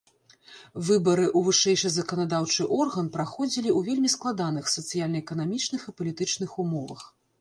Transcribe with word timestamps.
Выбары 0.85 1.25
ў 1.37 1.39
вышэйшы 1.47 1.91
заканадаўчы 1.97 2.67
орган 2.79 3.11
праходзілі 3.17 3.69
ў 3.77 3.91
вельмі 3.91 4.09
складаных 4.15 4.73
сацыяльна-эканамічных 4.77 5.81
і 5.89 5.95
палітычных 6.01 6.57
умовах. 6.65 7.01